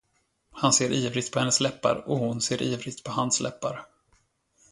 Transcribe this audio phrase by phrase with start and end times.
[0.51, 3.85] Han ser ivrigt på hennes läppar, och hon ser ivrigt på hans läppar.